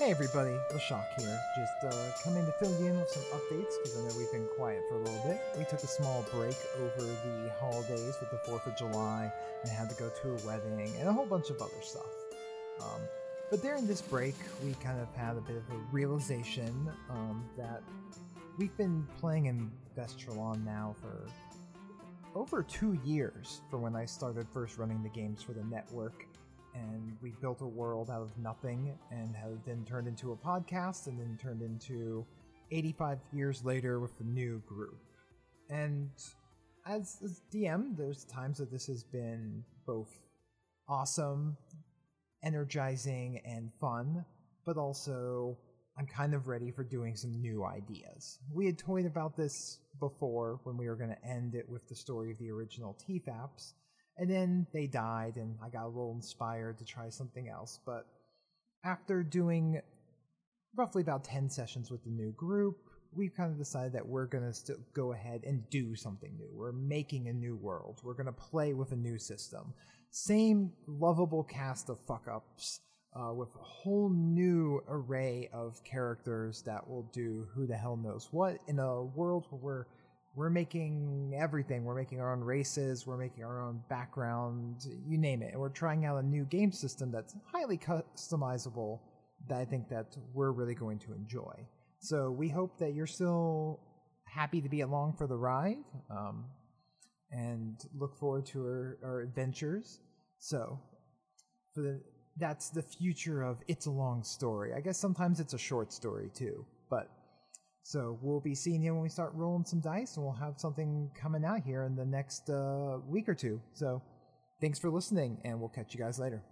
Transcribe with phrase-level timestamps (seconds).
[0.00, 1.38] Hey everybody, Shock here.
[1.54, 4.48] Just uh, coming to fill you in with some updates because I know we've been
[4.56, 5.38] quiet for a little bit.
[5.58, 9.30] We took a small break over the holidays with the 4th of July
[9.62, 12.06] and had to go to a wedding and a whole bunch of other stuff.
[12.80, 13.02] Um,
[13.50, 17.82] but during this break, we kind of had a bit of a realization um, that
[18.56, 21.26] we've been playing in Vestralon now for
[22.34, 26.26] over two years from when I started first running the games for the network
[26.74, 31.06] and we built a world out of nothing and have then turned into a podcast
[31.06, 32.24] and then turned into
[32.70, 35.00] 85 years later with a new group.
[35.68, 36.10] And
[36.86, 40.08] as, as DM, there's times that this has been both
[40.88, 41.56] awesome,
[42.42, 44.24] energizing, and fun,
[44.64, 45.56] but also
[45.98, 48.38] I'm kind of ready for doing some new ideas.
[48.52, 51.94] We had toyed about this before when we were going to end it with the
[51.94, 53.74] story of the original TFAPs,
[54.16, 57.80] and then they died, and I got a little inspired to try something else.
[57.84, 58.06] But
[58.84, 59.80] after doing
[60.76, 62.76] roughly about 10 sessions with the new group,
[63.12, 66.50] we've kind of decided that we're going to go ahead and do something new.
[66.52, 68.00] We're making a new world.
[68.04, 69.72] We're going to play with a new system.
[70.10, 72.80] Same lovable cast of fuck ups.
[73.12, 78.28] Uh, with a whole new array of characters that will do who the hell knows
[78.30, 79.84] what in a world where we're
[80.34, 81.84] we're making everything.
[81.84, 85.52] We're making our own races, we're making our own background, you name it.
[85.52, 89.00] And we're trying out a new game system that's highly customizable
[89.48, 91.66] that I think that we're really going to enjoy.
[91.98, 93.80] So we hope that you're still
[94.24, 96.44] happy to be along for the ride um,
[97.30, 100.00] and look forward to our, our adventures.
[100.38, 100.78] So
[101.74, 102.00] for the,
[102.36, 104.72] that's the future of It's a Long Story.
[104.74, 107.10] I guess sometimes it's a short story too, but
[107.82, 111.10] so we'll be seeing you when we start rolling some dice, and we'll have something
[111.14, 113.60] coming out here in the next uh, week or two.
[113.72, 114.02] So
[114.60, 116.42] thanks for listening, and we'll catch you guys later.